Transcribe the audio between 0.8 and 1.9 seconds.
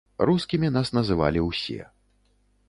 называлі ўсе.